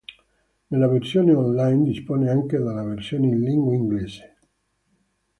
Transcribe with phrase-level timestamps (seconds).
[0.69, 4.37] Nella versione on line dispone anche della versione in lingua inglese.